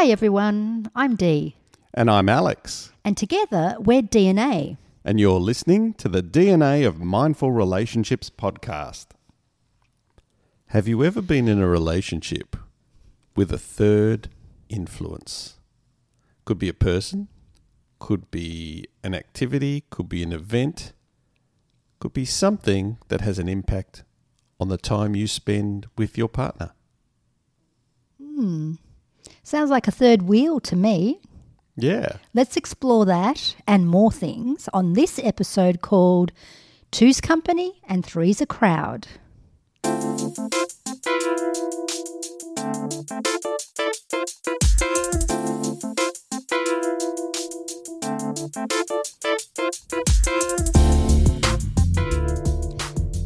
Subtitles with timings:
[0.00, 1.56] Hi everyone, I'm Dee,
[1.92, 2.92] And I'm Alex.
[3.04, 4.76] and together we're DNA.
[5.04, 9.06] And you're listening to the DNA of Mindful Relationships podcast.
[10.66, 12.56] Have you ever been in a relationship
[13.34, 14.28] with a third
[14.68, 15.58] influence?
[16.44, 17.26] Could be a person,
[17.98, 20.92] could be an activity, could be an event,
[21.98, 24.04] could be something that has an impact
[24.60, 26.70] on the time you spend with your partner.
[28.22, 28.74] Hmm.
[29.48, 31.20] Sounds like a third wheel to me.
[31.74, 32.18] Yeah.
[32.34, 36.32] Let's explore that and more things on this episode called
[36.90, 39.08] Two's Company and Three's a Crowd.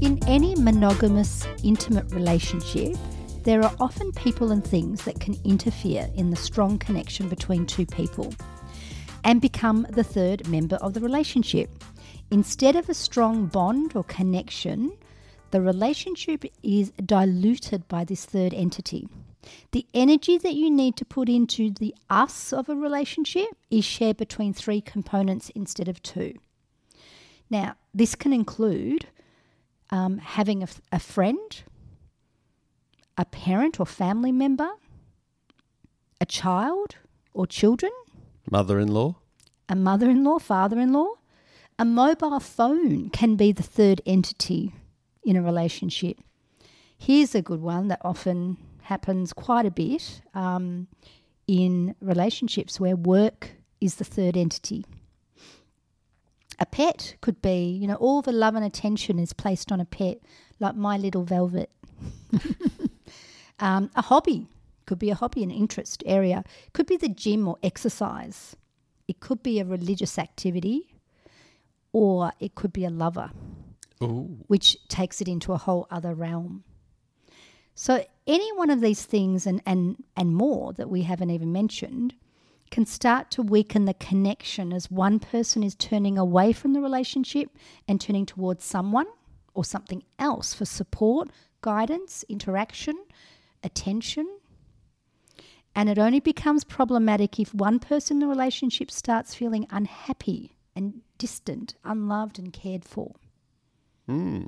[0.00, 2.96] In any monogamous, intimate relationship,
[3.44, 7.86] there are often people and things that can interfere in the strong connection between two
[7.86, 8.32] people
[9.24, 11.70] and become the third member of the relationship.
[12.30, 14.92] Instead of a strong bond or connection,
[15.50, 19.08] the relationship is diluted by this third entity.
[19.72, 24.16] The energy that you need to put into the us of a relationship is shared
[24.16, 26.34] between three components instead of two.
[27.50, 29.06] Now, this can include
[29.90, 31.62] um, having a, a friend,
[33.16, 34.70] a parent or family member,
[36.20, 36.96] a child
[37.34, 37.92] or children,
[38.50, 39.16] Mother in law?
[39.68, 41.08] a mother in law, father in law.
[41.78, 44.72] A mobile phone can be the third entity
[45.24, 46.18] in a relationship.
[46.98, 50.88] Here's a good one that often happens quite a bit um,
[51.46, 54.84] in relationships where work is the third entity.
[56.58, 59.84] A pet could be, you know, all the love and attention is placed on a
[59.84, 60.18] pet,
[60.60, 61.70] like my little velvet.
[63.58, 64.48] um, a hobby
[64.86, 66.44] could be a hobby, an interest area.
[66.72, 68.56] Could be the gym or exercise.
[69.08, 70.94] It could be a religious activity,
[71.92, 73.30] or it could be a lover,
[74.02, 74.38] Ooh.
[74.46, 76.64] which takes it into a whole other realm.
[77.74, 82.14] So, any one of these things and, and, and more that we haven't even mentioned
[82.70, 87.50] can start to weaken the connection as one person is turning away from the relationship
[87.88, 89.06] and turning towards someone
[89.54, 91.28] or something else for support,
[91.60, 92.96] guidance, interaction,
[93.62, 94.26] attention.
[95.74, 101.00] And it only becomes problematic if one person in the relationship starts feeling unhappy and
[101.18, 103.14] distant, unloved, and cared for.
[104.06, 104.44] Hmm.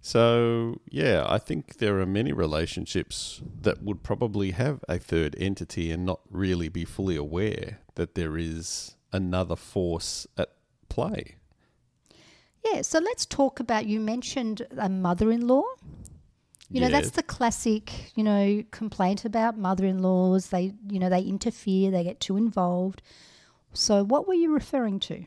[0.00, 5.90] So, yeah, I think there are many relationships that would probably have a third entity
[5.90, 10.52] and not really be fully aware that there is another force at
[10.88, 11.34] play.
[12.64, 15.64] Yeah, so let's talk about you mentioned a mother in law.
[16.68, 20.48] You know, that's the classic, you know, complaint about mother in laws.
[20.48, 23.02] They, you know, they interfere, they get too involved.
[23.72, 25.26] So, what were you referring to?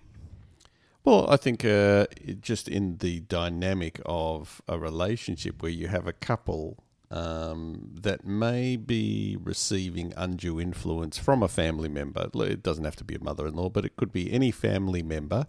[1.06, 2.08] Well, I think uh,
[2.42, 8.76] just in the dynamic of a relationship where you have a couple um, that may
[8.76, 12.30] be receiving undue influence from a family member.
[12.36, 15.02] It doesn't have to be a mother in law, but it could be any family
[15.02, 15.48] member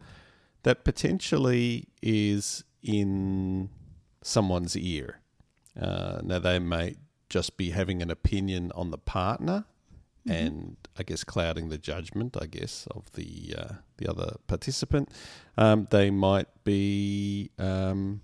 [0.63, 3.71] that potentially is in
[4.23, 5.21] someone's ear.
[5.79, 6.97] Uh, now, they may
[7.29, 9.65] just be having an opinion on the partner
[10.29, 15.09] and I guess clouding the judgment, I guess, of the uh, the other participant.
[15.57, 18.23] Um, they might be um,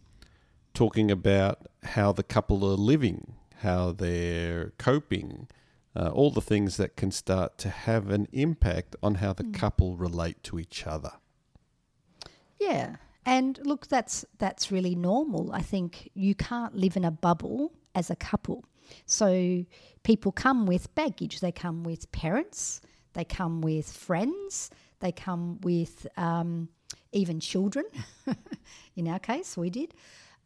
[0.74, 5.48] talking about how the couple are living, how they're coping,
[5.94, 9.96] uh, all the things that can start to have an impact on how the couple
[9.96, 11.12] relate to each other.
[12.60, 12.96] Yeah.
[13.26, 15.52] And look, that's that's really normal.
[15.52, 18.64] I think you can't live in a bubble as a couple.
[19.04, 19.64] So
[20.04, 21.40] people come with baggage.
[21.40, 22.80] They come with parents.
[23.14, 24.70] They come with friends.
[25.00, 26.68] They come with um,
[27.12, 27.84] even children.
[28.96, 29.92] in our case, we did.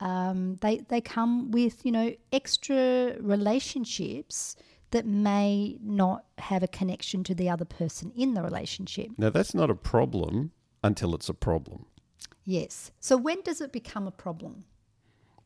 [0.01, 4.57] Um, they they come with you know extra relationships
[4.91, 9.11] that may not have a connection to the other person in the relationship.
[9.19, 10.53] Now, that's not a problem
[10.83, 11.87] until it's a problem.
[12.45, 12.91] Yes.
[13.01, 14.65] So when does it become a problem?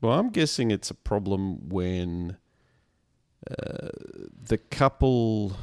[0.00, 2.36] Well, I'm guessing it's a problem when
[3.50, 3.88] uh,
[4.42, 5.56] the couple.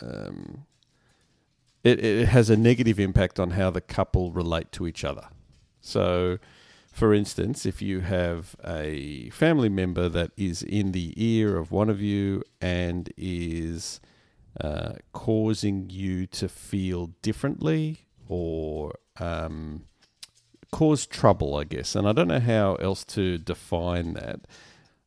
[0.00, 0.66] Um,
[1.84, 5.28] it, it has a negative impact on how the couple relate to each other.
[5.80, 6.38] So,
[6.92, 11.90] for instance, if you have a family member that is in the ear of one
[11.90, 14.00] of you and is
[14.60, 19.86] uh, causing you to feel differently or um,
[20.72, 21.94] cause trouble, I guess.
[21.94, 24.40] And I don't know how else to define that.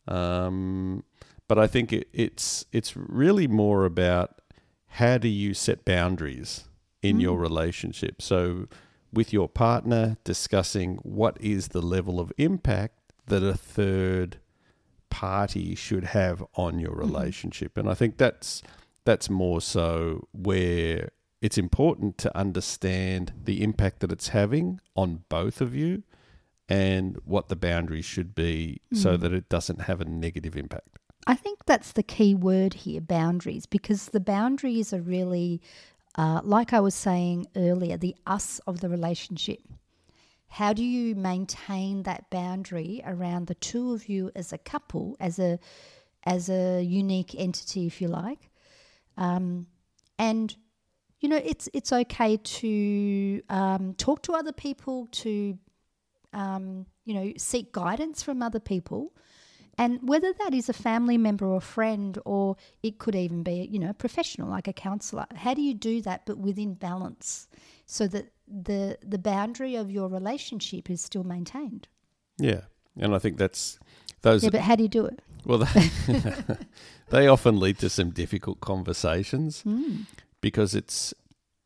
[0.07, 1.03] Um,
[1.47, 4.41] but I think it, it's it's really more about
[4.87, 6.65] how do you set boundaries
[7.01, 8.21] in your relationship?
[8.21, 8.67] So,
[9.11, 14.37] with your partner, discussing what is the level of impact that a third
[15.09, 17.77] party should have on your relationship.
[17.77, 18.61] And I think that's
[19.05, 21.09] that's more so where
[21.45, 26.01] it's important to understand the impact that it's having on both of you
[26.67, 30.97] and what the boundaries should be so that it doesn't have a negative impact.
[31.27, 35.61] I think that's the key word here boundaries, because the boundaries are really,
[36.15, 39.59] uh, like I was saying earlier, the us of the relationship.
[40.47, 45.37] How do you maintain that boundary around the two of you as a couple, as
[45.37, 45.59] a
[46.23, 48.49] as a unique entity, if you like?
[49.15, 49.67] Um,
[50.17, 50.55] and
[51.25, 55.57] you know, it's it's okay to um, talk to other people, to
[56.33, 59.11] um, you know, seek guidance from other people.
[59.75, 63.79] And whether that is a family member or friend, or it could even be, you
[63.79, 65.25] know, a professional like a counselor.
[65.33, 67.47] How do you do that, but within balance,
[67.87, 71.87] so that the the boundary of your relationship is still maintained?
[72.37, 72.65] Yeah.
[72.99, 73.79] And I think that's
[74.21, 75.19] those Yeah, but how do you do it?
[75.43, 75.89] Well, they,
[77.09, 79.63] they often lead to some difficult conversations
[80.45, 81.11] because it's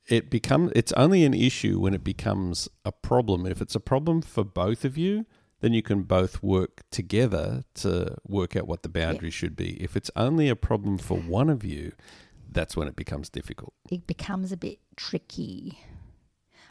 [0.08, 3.46] it become it's only an issue when it becomes a problem.
[3.46, 5.26] If it's a problem for both of you,
[5.60, 9.72] then you can both work together to work out what the boundary should be.
[9.84, 11.92] If it's only a problem for one of you,
[12.50, 13.74] that's when it becomes difficult.
[13.92, 15.80] it becomes a bit tricky.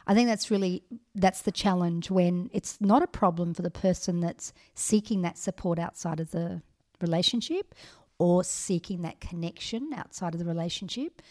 [0.07, 0.81] I think that's really
[1.13, 5.77] that's the challenge when it's not a problem for the person that's seeking that support
[5.77, 6.63] outside of the
[7.01, 7.75] relationship
[8.17, 11.21] or seeking that connection outside of the relationship,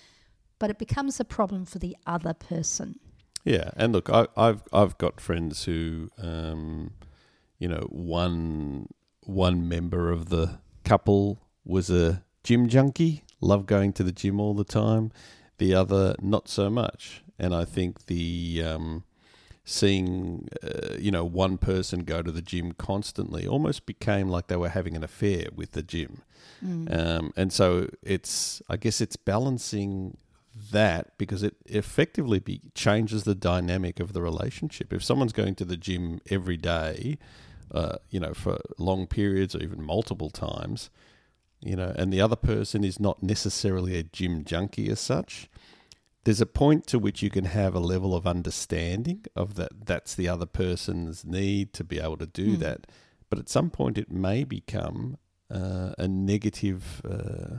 [0.59, 2.99] but it becomes a problem for the other person.
[3.45, 6.93] Yeah, and look, I, I've I've got friends who, um,
[7.59, 8.89] you know, one
[9.23, 14.55] one member of the couple was a gym junkie, loved going to the gym all
[14.55, 15.13] the time.
[15.59, 17.23] The other, not so much.
[17.39, 19.05] And I think the um,
[19.65, 24.57] seeing, uh, you know, one person go to the gym constantly almost became like they
[24.57, 26.23] were having an affair with the gym.
[26.91, 30.17] Um, and so it's, I guess, it's balancing
[30.71, 34.93] that because it effectively be, changes the dynamic of the relationship.
[34.93, 37.19] If someone's going to the gym every day,
[37.71, 40.91] uh, you know, for long periods or even multiple times,
[41.61, 45.51] you know, and the other person is not necessarily a gym junkie as such,
[46.25, 50.15] there's a point to which you can have a level of understanding of that that's
[50.15, 52.87] the other person's need to be able to do that.
[53.31, 55.19] But at some point, it may become
[55.51, 57.59] uh, a negative uh,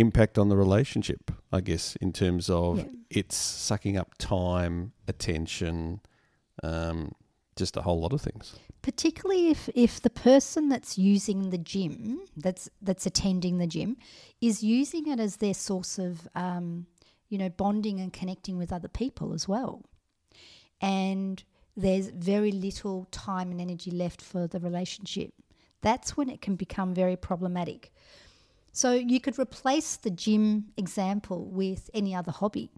[0.00, 2.84] impact on the relationship, I guess, in terms of Yeah.
[3.10, 6.00] it's sucking up time, attention,
[6.62, 7.12] um,
[7.56, 8.54] just a whole lot of things.
[8.82, 13.90] particularly if if the person that's using the gym that's that's attending the gym
[14.40, 16.86] is using it as their source of um,
[17.28, 19.82] you know bonding and connecting with other people as well
[20.80, 21.44] and
[21.76, 25.32] there's very little time and energy left for the relationship
[25.82, 27.92] that's when it can become very problematic
[28.72, 32.70] so you could replace the gym example with any other hobby.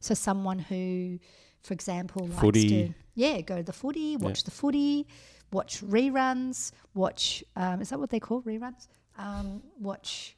[0.00, 1.18] So someone who
[1.62, 2.40] for example likes
[2.70, 5.06] to yeah go to the footy watch the footy
[5.50, 8.86] watch reruns watch um, is that what they call reruns?
[9.16, 10.36] Um, watch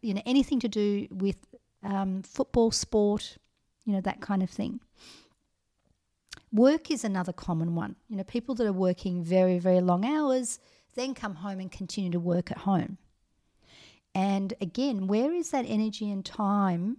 [0.00, 1.36] you know anything to do with
[1.82, 3.36] um, football sport
[3.84, 4.80] you know that kind of thing.
[6.50, 7.96] Work is another common one.
[8.08, 10.60] You know people that are working very very long hours
[10.94, 12.98] then come home and continue to work at home
[14.14, 16.98] and again where is that energy and time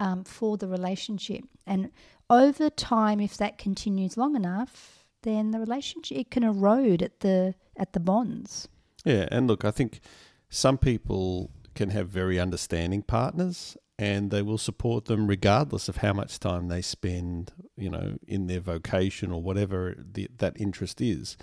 [0.00, 1.44] um, for the relationship.
[1.66, 1.90] And
[2.28, 7.92] over time, if that continues long enough, then the relationship can erode at the at
[7.92, 8.66] the bonds.
[9.04, 10.00] Yeah, and look, I think
[10.48, 16.12] some people can have very understanding partners and they will support them regardless of how
[16.12, 21.36] much time they spend, you know, in their vocation or whatever the, that interest is.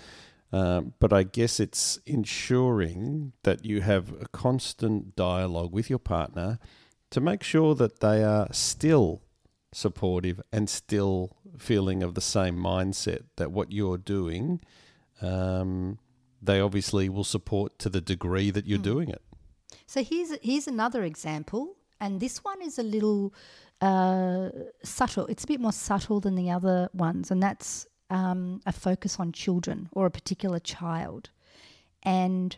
[0.52, 6.58] Um, but I guess it's ensuring that you have a constant dialogue with your partner
[7.10, 9.22] to make sure that they are still
[9.72, 14.60] supportive and still feeling of the same mindset that what you're doing,
[15.20, 15.98] um,
[16.40, 19.22] they obviously will support to the degree that you're doing it.
[19.86, 23.34] So here's here's another example, and this one is a little
[23.80, 24.50] uh,
[24.82, 25.26] subtle.
[25.26, 29.32] It's a bit more subtle than the other ones, and that's um, a focus on
[29.32, 31.30] children or a particular child.
[32.02, 32.56] And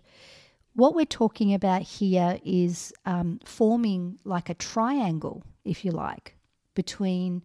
[0.75, 6.37] what we're talking about here is um, forming like a triangle, if you like,
[6.75, 7.43] between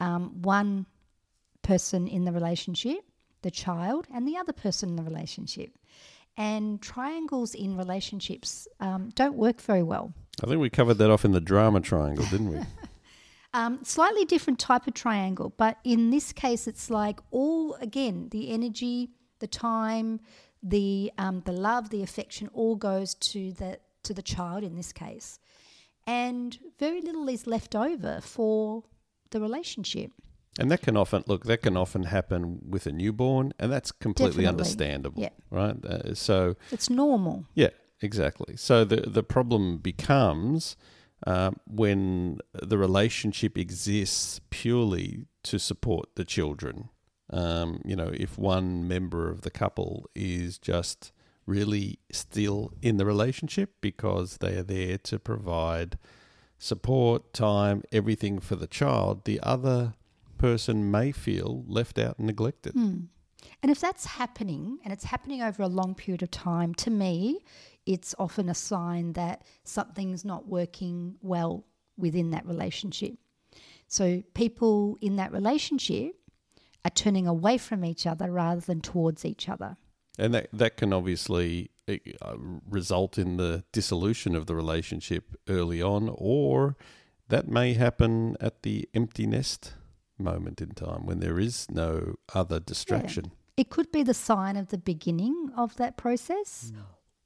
[0.00, 0.86] um, one
[1.62, 3.00] person in the relationship,
[3.42, 5.70] the child, and the other person in the relationship.
[6.36, 10.14] And triangles in relationships um, don't work very well.
[10.42, 12.60] I think we covered that off in the drama triangle, didn't we?
[13.54, 18.50] Um, slightly different type of triangle, but in this case, it's like all again the
[18.50, 20.20] energy, the time,
[20.62, 24.92] the um, the love, the affection, all goes to the to the child in this
[24.92, 25.38] case,
[26.06, 28.84] and very little is left over for
[29.30, 30.12] the relationship.
[30.58, 34.44] And that can often look that can often happen with a newborn, and that's completely
[34.44, 34.48] Definitely.
[34.48, 35.30] understandable, Yeah.
[35.50, 35.76] right?
[35.84, 37.44] Uh, so It's normal.
[37.54, 38.56] yeah, exactly.
[38.56, 40.76] So the the problem becomes
[41.26, 46.88] um, when the relationship exists purely to support the children.
[47.30, 51.12] Um, you know, if one member of the couple is just
[51.46, 55.98] really still in the relationship because they are there to provide
[56.58, 59.94] support, time, everything for the child, the other
[60.38, 62.74] person may feel left out and neglected.
[63.62, 67.44] And if that's happening and it's happening over a long period of time, to me,
[67.86, 71.64] it's often a sign that something's not working well
[71.96, 73.14] within that relationship.
[73.86, 76.14] So people in that relationship
[76.84, 79.76] are turning away from each other rather than towards each other.
[80.18, 82.36] And that that can obviously uh,
[82.68, 86.76] result in the dissolution of the relationship early on, or
[87.28, 89.74] that may happen at the empty nest
[90.18, 93.32] moment in time when there is no other distraction.
[93.56, 96.72] It could be the sign of the beginning of that process,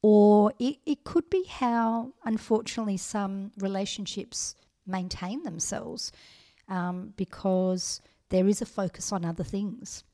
[0.03, 4.55] or it, it could be how, unfortunately, some relationships
[4.87, 6.13] maintain themselves
[6.69, 10.05] um, because there is a focus on other things.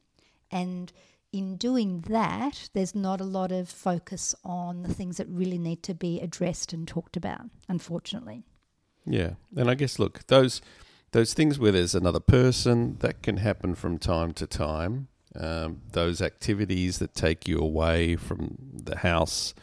[0.51, 0.93] And
[1.33, 5.83] in doing that, there's not a lot of focus on the things that really need
[5.85, 8.45] to be addressed and talked about, unfortunately.
[9.07, 10.61] Yeah, and I guess look those
[11.11, 15.09] those things where there's another person that can happen from time to time.
[15.35, 19.55] Um, those activities that take you away from the house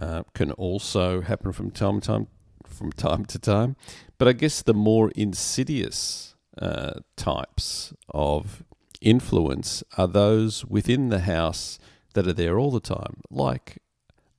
[0.00, 2.26] uh, can also happen from time to time.
[2.66, 3.74] From time to time,
[4.18, 8.62] but I guess the more insidious uh, types of
[9.00, 11.78] influence are those within the house
[12.14, 13.78] that are there all the time, like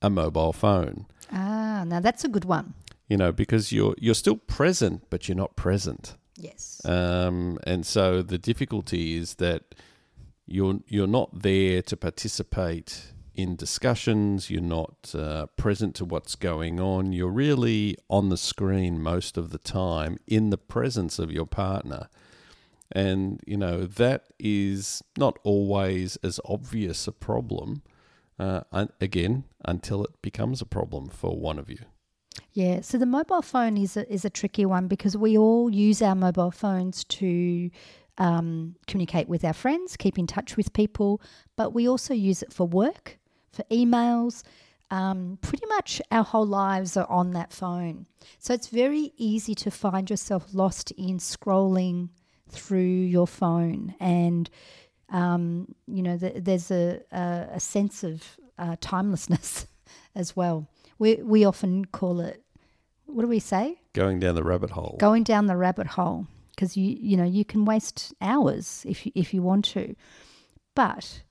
[0.00, 2.72] a mobile phone Ah, now that's a good one.
[3.08, 6.16] you know, because you're you're still present, but you're not present.
[6.36, 6.80] Yes.
[6.84, 9.62] Um, and so the difficulty is that
[10.50, 14.50] you're you're not there to participate in discussions.
[14.50, 17.12] You're not uh, present to what's going on.
[17.12, 22.08] You're really on the screen most of the time in the presence of your partner.
[22.92, 27.82] And you know that is not always as obvious a problem.
[28.38, 28.62] Uh,
[29.02, 31.80] again, until it becomes a problem for one of you.
[32.52, 36.00] Yeah, so the mobile phone is a, is a tricky one because we all use
[36.00, 37.70] our mobile phones to
[38.20, 41.20] um, communicate with our friends, keep in touch with people,
[41.56, 43.18] but we also use it for work,
[43.50, 44.44] for emails.
[44.90, 48.06] Um, pretty much our whole lives are on that phone.
[48.38, 52.10] So it's very easy to find yourself lost in scrolling
[52.50, 53.94] through your phone.
[54.00, 54.50] And,
[55.08, 58.22] um, you know, th- there's a, a, a sense of
[58.58, 59.66] uh, timelessness
[60.14, 60.68] as well.
[60.98, 62.42] We, we often call it,
[63.06, 63.80] what do we say?
[63.94, 64.98] Going down the rabbit hole.
[65.00, 66.26] Going down the rabbit hole
[66.60, 69.96] because you you know you can waste hours if you, if you want to,
[70.74, 71.22] but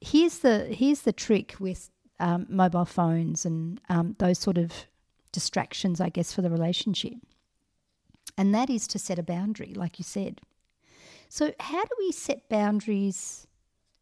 [0.00, 4.72] here's the here's the trick with um, mobile phones and um, those sort of
[5.30, 7.14] distractions, I guess, for the relationship,
[8.36, 10.40] and that is to set a boundary, like you said.
[11.28, 13.46] So how do we set boundaries,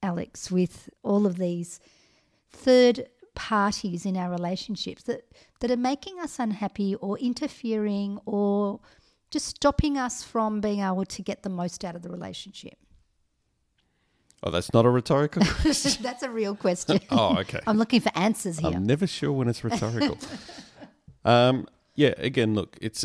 [0.02, 1.80] Alex, with all of these
[2.50, 5.26] third parties in our relationships that,
[5.60, 8.80] that are making us unhappy or interfering or
[9.34, 12.78] just stopping us from being able to get the most out of the relationship?
[14.44, 16.02] Oh, that's not a rhetorical question.
[16.02, 17.00] That's a real question.
[17.10, 17.60] oh, okay.
[17.66, 18.70] I'm looking for answers here.
[18.70, 20.16] I'm never sure when it's rhetorical.
[21.24, 23.04] um, yeah, again, look, it's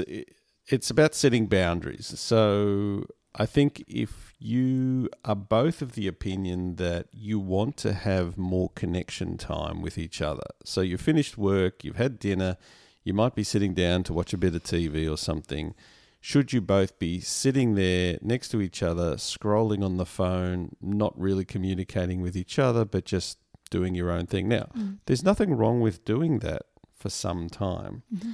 [0.67, 2.07] it's about setting boundaries.
[2.19, 8.37] So I think if you are both of the opinion that you want to have
[8.37, 12.57] more connection time with each other, so you've finished work, you've had dinner,
[13.03, 15.73] you might be sitting down to watch a bit of TV or something.
[16.21, 21.17] Should you both be sitting there next to each other, scrolling on the phone, not
[21.19, 23.37] really communicating with each other, but just
[23.69, 24.49] doing your own thing?
[24.49, 24.97] Now, mm.
[25.05, 28.03] there's nothing wrong with doing that for some time.
[28.13, 28.31] Mm-hmm.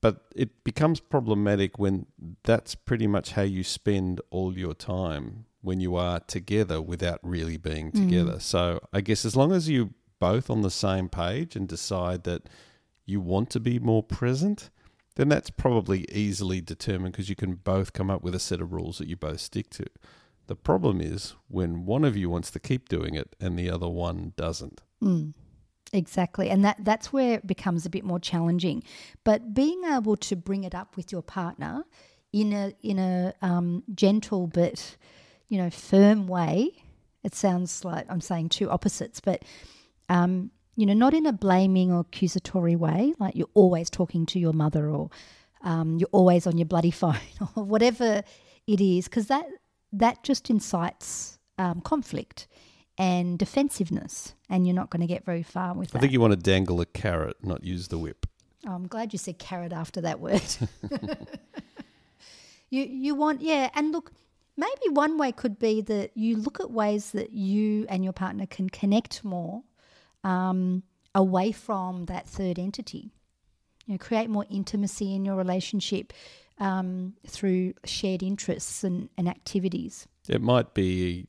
[0.00, 2.06] But it becomes problematic when
[2.42, 7.56] that's pretty much how you spend all your time when you are together without really
[7.56, 8.08] being mm-hmm.
[8.08, 8.40] together.
[8.40, 12.48] So I guess as long as you both on the same page and decide that
[13.06, 14.70] you want to be more present,
[15.14, 18.72] then that's probably easily determined because you can both come up with a set of
[18.72, 19.86] rules that you both stick to.
[20.46, 23.88] The problem is when one of you wants to keep doing it and the other
[23.88, 24.80] one doesn't.
[25.92, 26.48] Exactly.
[26.48, 28.82] And that, that's where it becomes a bit more challenging.
[29.24, 31.84] But being able to bring it up with your partner
[32.32, 34.96] in a in a um, gentle but
[35.48, 36.70] you know firm way.
[37.22, 39.44] It sounds like I'm saying two opposites, but
[40.08, 44.38] um, you know, not in a blaming or accusatory way, like you're always talking to
[44.38, 45.10] your mother or
[45.62, 47.16] um, you're always on your bloody phone
[47.56, 48.22] or whatever
[48.66, 49.46] it is, because that
[49.92, 52.46] that just incites um, conflict
[52.98, 56.00] and defensiveness, and you're not going to get very far with I that.
[56.00, 58.26] think you want to dangle a carrot, not use the whip.
[58.66, 60.42] Oh, I'm glad you said carrot after that word.
[62.70, 64.12] you you want yeah, and look,
[64.56, 68.46] maybe one way could be that you look at ways that you and your partner
[68.46, 69.62] can connect more
[70.24, 70.82] um,
[71.14, 73.10] away from that third entity.
[73.86, 76.12] You know, create more intimacy in your relationship
[76.58, 80.06] um, through shared interests and, and activities.
[80.28, 81.26] It might be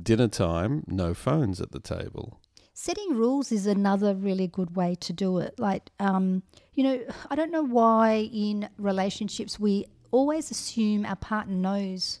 [0.00, 2.40] dinner time, no phones at the table.
[2.74, 5.58] Setting rules is another really good way to do it.
[5.58, 6.42] Like, um,
[6.74, 7.00] you know,
[7.30, 12.20] I don't know why in relationships we always assume our partner knows,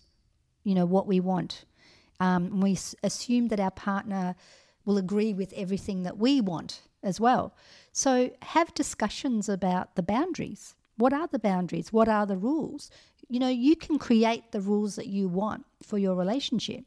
[0.64, 1.66] you know, what we want.
[2.20, 4.34] Um, we assume that our partner
[4.86, 7.54] will agree with everything that we want as well.
[7.92, 10.74] So have discussions about the boundaries.
[10.96, 11.92] What are the boundaries?
[11.92, 12.90] What are the rules?
[13.28, 16.84] You know, you can create the rules that you want for your relationship.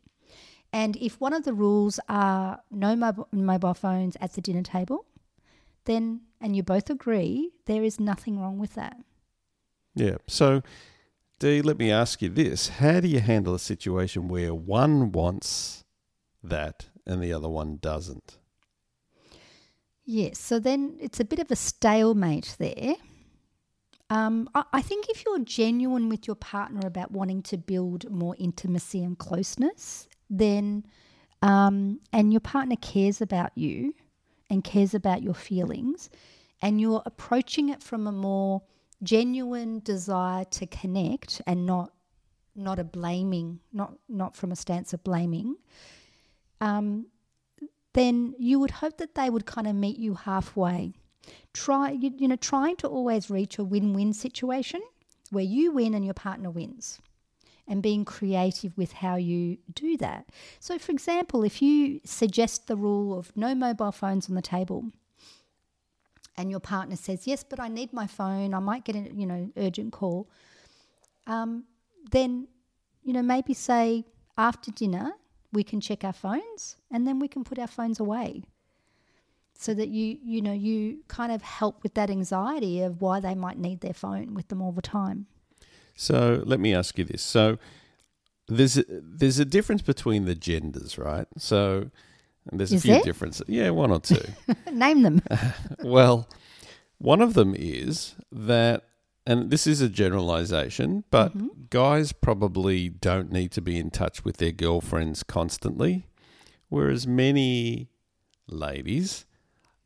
[0.72, 5.06] And if one of the rules are no mob- mobile phones at the dinner table,
[5.86, 8.98] then, and you both agree, there is nothing wrong with that.
[9.96, 10.18] Yeah.
[10.28, 10.62] So,
[11.40, 12.68] Dee, let me ask you this.
[12.68, 15.84] How do you handle a situation where one wants
[16.44, 18.38] that and the other one doesn't?
[20.06, 22.96] Yes, so then it's a bit of a stalemate there.
[24.12, 29.04] Um, I, think if you're genuine with your partner about wanting to build more intimacy
[29.04, 30.84] and closeness, then,
[31.44, 33.94] um, and your partner cares about you
[34.50, 36.10] and cares about your feelings,
[36.60, 38.64] and you're approaching it from a more
[39.04, 41.92] genuine desire to connect and not
[42.56, 45.56] not a blaming, not not from a stance of blaming,
[46.62, 47.08] um,
[47.94, 50.94] then you would hope that they would kind of meet you halfway.
[51.54, 54.82] Try you, you know trying to always reach a win-win situation
[55.32, 57.00] where you win and your partner wins.
[57.68, 60.30] And being creative with how you do that.
[60.60, 64.86] So, for example, if you suggest the rule of no mobile phones on the table,
[66.36, 68.56] and your partner says, "Yes, but I need my phone.
[68.56, 70.30] I might get a you know urgent call,"
[71.28, 71.66] um,
[72.10, 72.48] then
[73.04, 75.12] you know maybe say after dinner
[75.52, 78.44] we can check our phones and then we can put our phones away
[79.54, 83.36] so that you you know you kind of help with that anxiety of why they
[83.36, 85.26] might need their phone with them all the time
[85.96, 87.22] So, let me ask you this.
[87.22, 87.58] So,
[88.48, 91.28] there's a, there's a difference between the genders, right?
[91.38, 91.90] So,
[92.50, 93.02] and there's a few there?
[93.04, 93.46] differences.
[93.50, 94.24] Yeah, one or two.
[94.72, 95.22] name them
[95.84, 96.30] well,
[97.00, 98.84] one of them is that,
[99.30, 101.50] and this is a generalization, but mm-hmm.
[101.70, 106.08] guys probably don't need to be in touch with their girlfriends constantly,
[106.68, 107.90] whereas many
[108.48, 109.28] ladies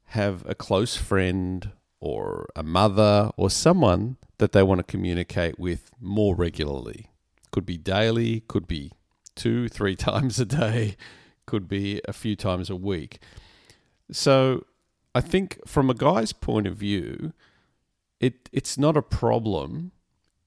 [0.06, 5.92] have a close friend or a mother or someone that they want to communicate with
[6.00, 7.08] more regularly.
[7.52, 8.94] Could be daily, could be
[9.36, 10.96] two, three times a day,
[11.46, 13.20] could be a few times a week.
[14.10, 14.64] So
[15.14, 17.34] I think from a guy's point of view,
[18.24, 19.92] it it's not a problem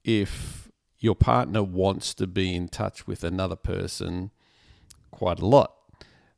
[0.02, 4.30] if your partner wants to be in touch with another person
[5.10, 5.72] quite a lot.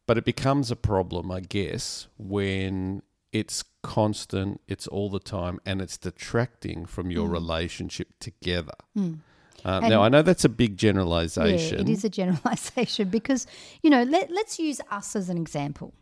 [0.06, 5.80] But it becomes a problem, I guess, when it's constant, it's all the time, and
[5.82, 8.78] it's detracting from your relationship together.
[8.96, 9.22] Um,
[9.64, 11.78] And- now, I know that's a big generalization.
[11.78, 13.46] Yeah, it is a generalization because,
[13.82, 15.92] you know, let, let's use us as an example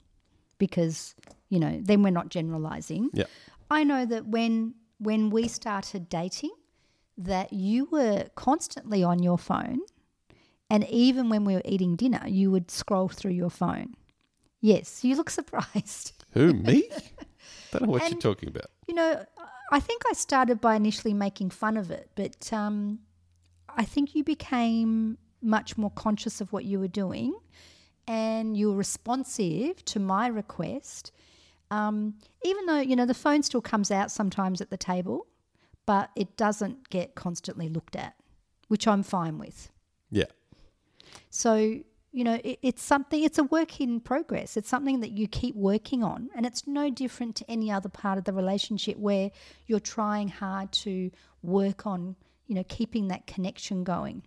[0.59, 1.15] because,
[1.49, 3.11] you know, then we're not generalizing.
[3.13, 3.25] Yeah.
[3.71, 6.53] I know that when when we started dating
[7.19, 9.81] that you were constantly on your phone
[10.69, 13.95] and even when we were eating dinner you would scroll through your phone.
[14.61, 16.13] Yes, you look surprised.
[16.33, 16.89] Who, me?
[16.91, 17.01] I
[17.73, 18.67] Don't know what you're talking about.
[18.87, 19.25] You know,
[19.71, 23.01] I think I started by initially making fun of it, but um,
[23.69, 27.35] I think you became much more conscious of what you were doing
[28.09, 31.13] and you were responsive to my request.
[31.71, 35.27] Um, even though, you know, the phone still comes out sometimes at the table,
[35.85, 38.15] but it doesn't get constantly looked at,
[38.69, 39.71] which I'm fine with.
[40.11, 40.27] Yeah.
[41.31, 41.57] So,
[42.13, 44.57] you know, it, it's something, it's a work in progress.
[44.57, 46.31] It's something that you keep working on.
[46.35, 49.31] And it's no different to any other part of the relationship where
[49.67, 51.11] you're trying hard to
[51.43, 54.23] work on, you know, keeping that connection going.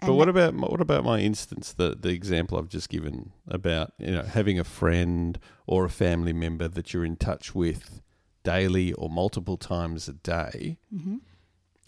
[0.00, 4.12] But what about what about my instance, the the example I've just given about you
[4.12, 8.00] know having a friend or a family member that you're in touch with
[8.44, 10.78] daily or multiple times a day?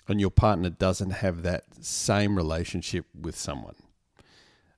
[0.08, 3.76] and your partner doesn't have that same relationship with someone.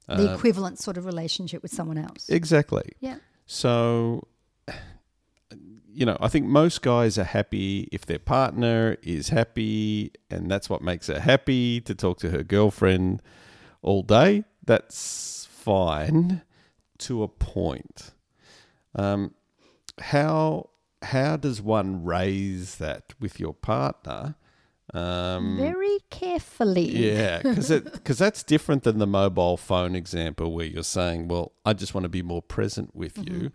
[0.07, 2.29] The Uh, equivalent sort of relationship with someone else.
[2.29, 2.83] exactly.
[3.01, 3.17] yeah.
[3.47, 4.27] So,
[5.95, 10.71] you know, I think most guys are happy if their partner is happy, and that's
[10.71, 13.23] what makes her happy to talk to her girlfriend
[13.83, 14.45] all day.
[14.65, 16.43] That's fine
[16.99, 18.13] to a point.
[18.95, 19.35] Um,
[20.01, 20.71] how
[21.03, 24.37] how does one raise that with your partner?
[24.95, 27.13] Um, Very carefully.
[27.13, 31.73] yeah, because because that's different than the mobile phone example where you're saying, "Well, I
[31.73, 33.53] just want to be more present with you,"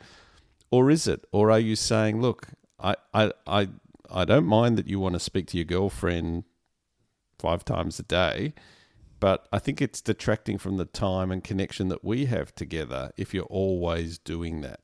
[0.71, 1.25] or is it?
[1.31, 2.49] Or are you saying, "Look,
[2.79, 3.69] I I I
[4.09, 6.43] I don't mind that you want to speak to your girlfriend
[7.39, 8.53] five times a day."
[9.19, 13.33] But I think it's detracting from the time and connection that we have together if
[13.33, 14.81] you're always doing that.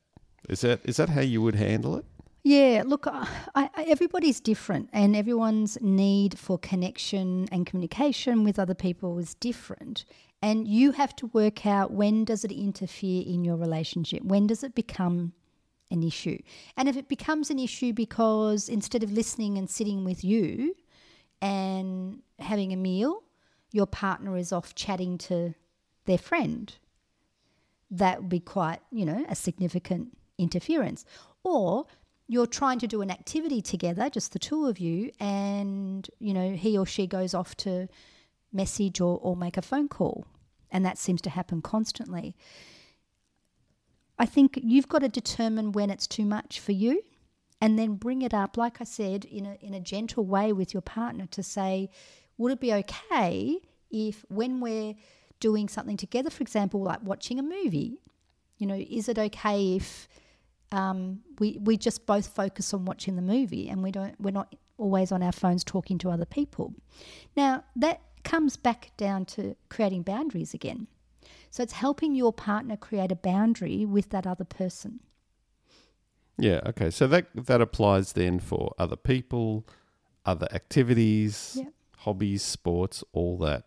[0.50, 2.06] Is that is that how you would handle it?
[2.46, 8.74] Yeah, look, I, I, everybody's different, and everyone's need for connection and communication with other
[8.74, 10.04] people is different.
[10.41, 14.24] And you have to work out when does it interfere in your relationship?
[14.24, 15.32] When does it become
[15.94, 16.40] an issue?
[16.76, 20.76] And if it becomes an issue because instead of listening and sitting with you
[21.42, 23.24] and having a meal,
[23.72, 25.54] your partner is off chatting to
[26.06, 26.76] their friend,
[27.90, 31.06] that would be quite, you know, a significant interference.
[31.44, 31.86] Or
[32.28, 36.54] you're trying to do an activity together, just the two of you, and, you know,
[36.54, 37.88] he or she goes off to
[38.52, 40.26] message or, or make a phone call.
[40.72, 42.36] And that seems to happen constantly.
[44.24, 47.04] I think you've got to determine when it's too much for you
[47.60, 50.74] and then bring it up, like I said, in a, in a gentle way with
[50.74, 51.90] your partner to say,
[52.38, 53.60] would it be okay
[53.92, 54.96] if when we're
[55.42, 58.00] doing something together, for example, like watching a movie,
[58.60, 60.08] you know, is it okay if
[60.72, 64.56] um, we we just both focus on watching the movie and we don't we're not
[64.78, 66.74] always on our phones talking to other people?
[67.36, 70.88] Now that comes back down to creating boundaries again.
[71.54, 75.02] So it's helping your partner create a boundary with that other person.
[76.36, 76.89] Yeah, okay.
[76.89, 79.63] So that that applies then for other people,
[80.26, 81.70] other activities, Yeah.
[81.98, 83.66] hobbies, sports, all that.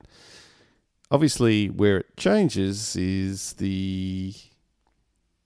[1.12, 4.34] Obviously, where it changes is the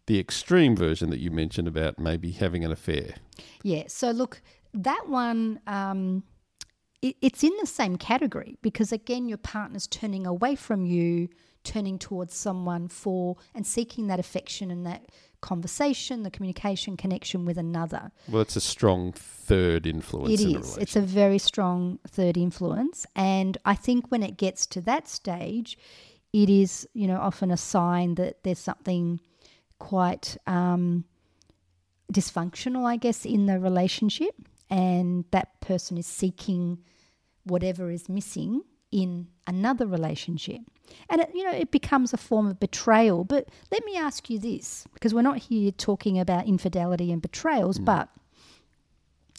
[0.07, 3.17] the extreme version that you mentioned about maybe having an affair.
[3.63, 3.85] Yeah.
[3.89, 4.41] So look,
[4.73, 6.23] that one, um,
[7.03, 11.29] it, it's in the same category because again, your partner's turning away from you,
[11.65, 15.11] turning towards someone for and seeking that affection and that
[15.41, 18.13] conversation, the communication, connection with another.
[18.29, 20.81] Well, it's a strong third influence It in a.
[20.81, 23.07] It's a very strong third influence.
[23.17, 25.79] And I think when it gets to that stage,
[26.33, 29.21] it is, you know, often a sign that there's something
[29.79, 31.05] quite um,
[32.13, 34.35] dysfunctional, I guess, in the relationship.
[34.71, 36.79] And that person is seeking
[37.45, 40.61] whatever is missing in another relationship.
[41.09, 43.25] And, it, you know, it becomes a form of betrayal.
[43.25, 47.79] But let me ask you this because we're not here talking about infidelity and betrayals,
[47.79, 48.09] but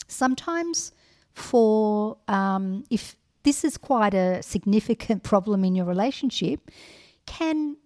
[0.06, 0.92] sometimes
[1.34, 6.70] for um, if this is quite a significant problem in your relationship
[7.26, 7.76] can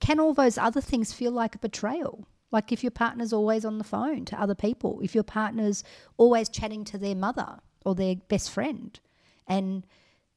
[0.00, 3.78] can all those other things feel like a betrayal like if your partner's always on
[3.78, 5.82] the phone to other people if your partner's
[6.16, 9.00] always chatting to their mother or their best friend
[9.48, 9.84] and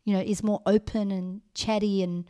[0.06, 2.26] you know is more open and chatty and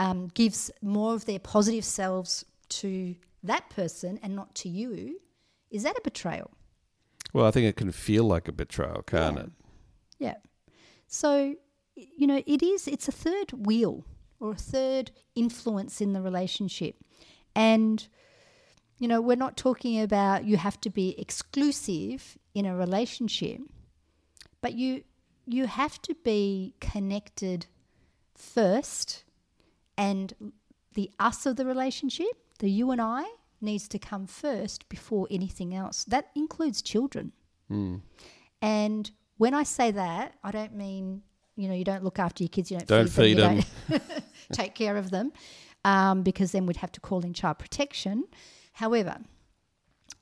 [0.00, 5.20] um, gives more of their positive selves to that person and not to you
[5.70, 6.50] is that a betrayal
[7.32, 9.42] Well, I think it can feel like a betrayal, can't Yeah.
[9.44, 9.50] it?
[10.18, 10.34] Yeah.
[11.06, 11.54] So,
[11.94, 14.04] you know, it is, it's a third wheel
[14.40, 16.96] or a third influence in the relationship.
[17.54, 18.06] And,
[18.98, 23.60] you know, we're not talking about you have to be exclusive in a relationship,
[24.60, 25.04] but you,
[25.46, 27.66] you have to be connected
[28.34, 29.24] first
[29.96, 30.52] and
[30.94, 32.26] the us of the relationship,
[32.58, 33.24] the you and I,
[33.60, 36.04] needs to come first before anything else.
[36.04, 37.32] That includes children.
[38.62, 41.22] And when I say that, I don't mean
[41.56, 43.62] you know you don't look after your kids, you don't, Don't feed, feed them,
[44.52, 45.32] take care of them,
[45.84, 48.24] um, because then we'd have to call in child protection.
[48.78, 49.18] However,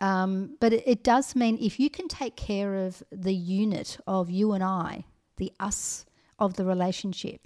[0.01, 4.31] um, but it, it does mean if you can take care of the unit of
[4.31, 5.05] you and I,
[5.37, 6.07] the us
[6.39, 7.43] of the relationship,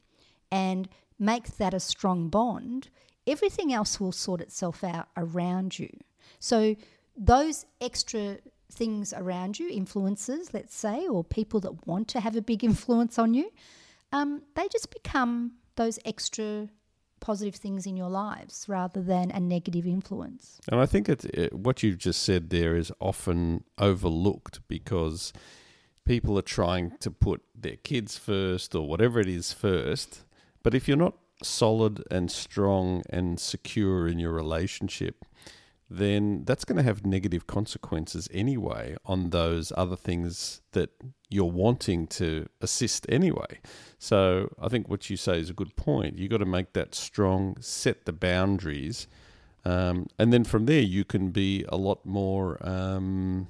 [0.53, 2.91] and make that a strong bond,
[3.27, 5.91] everything else will sort itself out around you.
[6.39, 6.77] So
[7.17, 8.39] those extra
[8.71, 13.19] things around you, influences, let's say, or people that want to have a big influence
[13.19, 13.51] on you,
[14.13, 16.69] um, they just become those extra
[17.21, 20.61] positive things in your lives rather than a negative influence.
[20.71, 25.33] And I think it, what you've just said there is often overlooked because
[26.05, 30.25] people are trying to put their kids first or whatever it is first.
[30.63, 35.25] But if you're not solid and strong and secure in your relationship,
[35.91, 40.91] then that's going to have negative consequences anyway on those other things that
[41.29, 43.59] you're wanting to assist anyway.
[43.99, 46.17] So I think what you say is a good point.
[46.17, 49.09] You've got to make that strong, set the boundaries,
[49.65, 52.57] um, and then from there you can be a lot more.
[52.61, 53.49] Um,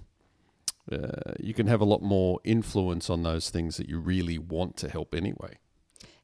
[0.91, 4.77] uh, you can have a lot more influence on those things that you really want
[4.79, 5.59] to help anyway.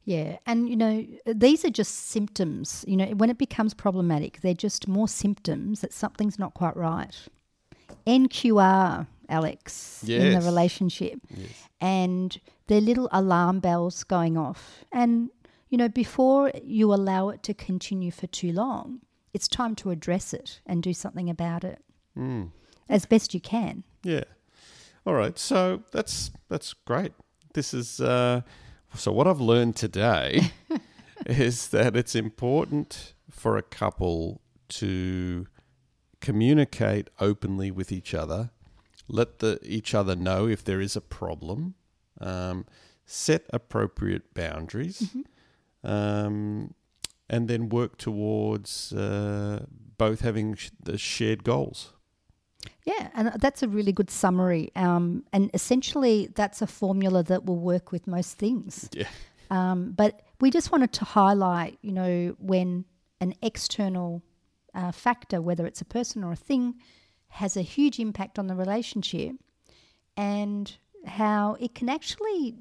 [0.08, 2.84] Yeah, and you know, these are just symptoms.
[2.86, 7.12] You know, when it becomes problematic, they're just more symptoms that something's not quite right.
[8.06, 11.48] NQR, Alex, in the relationship, Yes.
[11.80, 14.84] and they're little alarm bells going off.
[14.92, 15.30] And
[15.68, 19.00] you know, before you allow it to continue for too long,
[19.34, 21.82] it's time to address it and do something about it
[22.16, 22.50] Mm.
[22.88, 23.82] as best you can.
[24.04, 24.24] Yeah.
[25.04, 25.36] All right.
[25.38, 27.12] So that's that's great.
[27.54, 28.42] This is uh,
[28.96, 30.52] so what I've learned today
[31.26, 35.46] is that it's important for a couple to
[36.20, 38.50] communicate openly with each other,
[39.08, 41.74] let the each other know if there is a problem,
[42.20, 42.66] um,
[43.04, 45.14] set appropriate boundaries,
[45.84, 46.74] um,
[47.28, 49.66] and then work towards uh,
[49.98, 51.92] both having sh- the shared goals.
[52.84, 54.70] Yeah, and that's a really good summary.
[54.76, 58.88] Um, and essentially, that's a formula that will work with most things.
[58.92, 59.08] Yeah.
[59.50, 62.84] Um, but we just wanted to highlight, you know, when
[63.20, 64.22] an external
[64.74, 66.74] uh, factor, whether it's a person or a thing,
[67.28, 69.36] has a huge impact on the relationship,
[70.16, 70.76] and
[71.06, 72.56] how it can actually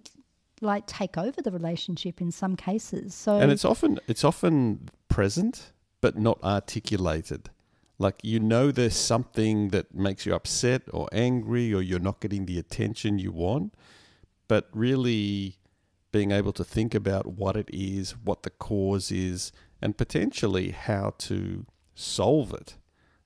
[0.61, 3.13] like take over the relationship in some cases.
[3.13, 7.49] So and it's often it's often present but not articulated
[7.97, 12.45] like you know there's something that makes you upset or angry or you're not getting
[12.45, 13.73] the attention you want
[14.47, 15.57] but really
[16.11, 21.13] being able to think about what it is what the cause is and potentially how
[21.17, 22.77] to solve it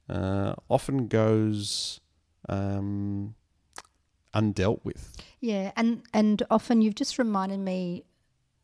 [0.09, 1.99] uh, often goes
[2.47, 3.35] um,
[4.33, 8.03] undealt with Yeah, and and often you've just reminded me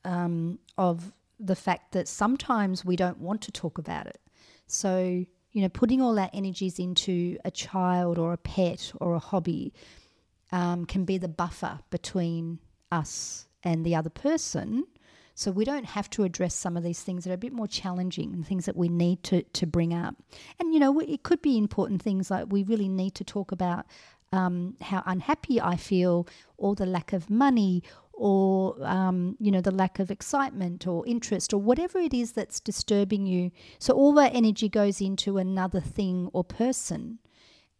[0.03, 4.19] um, of the fact that sometimes we don't want to talk about it.
[4.67, 9.19] So you know, putting all our energies into a child or a pet or a
[9.19, 9.73] hobby
[10.51, 12.59] um, can be the buffer between
[12.91, 14.83] us and the other person.
[15.33, 17.69] So we don't have to address some of these things that are a bit more
[17.69, 20.15] challenging and things that we need to, to bring up.
[20.59, 23.85] And, you know, it could be important things like we really need to talk about
[24.33, 27.81] um, how unhappy I feel or the lack of money
[28.17, 32.59] or, um, you know, the lack of excitement or interest or whatever it is that's
[32.59, 33.51] disturbing you.
[33.79, 37.19] So all that energy goes into another thing or person.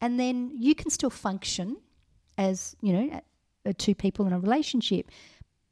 [0.01, 1.77] And then you can still function
[2.37, 3.21] as, you know,
[3.77, 5.09] two people in a relationship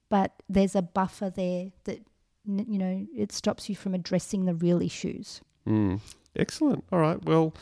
[0.09, 1.99] but there's a buffer there that
[2.45, 5.99] you know it stops you from addressing the real issues Mm.
[6.35, 6.83] Excellent.
[6.91, 7.23] All right.
[7.23, 7.53] Well,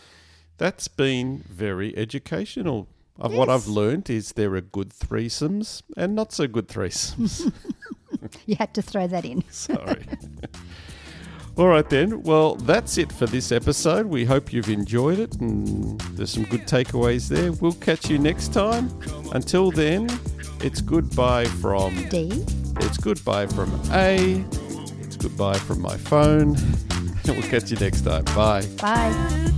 [0.58, 2.88] that's been very educational.
[3.22, 3.68] Of what I've Yes.
[3.68, 7.54] learned is there are good threesomes and not so good threesomes.
[8.46, 10.04] you had to throw that in Sorry.
[11.58, 12.24] All right, then.
[12.24, 14.08] Well, that's it for this episode.
[14.08, 17.52] We hope you've enjoyed it and there's some good takeaways there.
[17.52, 18.90] We'll catch you next time.
[19.34, 20.10] Until then,
[20.62, 22.44] it's goodbye from d
[22.78, 24.44] it's goodbye from A.
[25.02, 26.56] It's goodbye from my phone.
[27.28, 28.24] we'll catch you next time.
[28.26, 28.66] Bye.
[28.82, 29.51] bye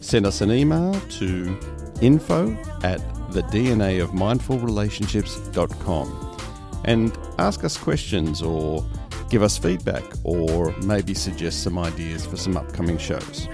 [0.00, 1.56] Send us an email to
[2.00, 6.36] info at the DNA of mindfulrelationships.com
[6.84, 8.84] and ask us questions or
[9.28, 13.48] give us feedback or maybe suggest some ideas for some upcoming shows.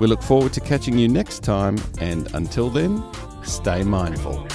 [0.00, 3.04] We look forward to catching you next time, and until then,
[3.44, 4.48] stay mindful.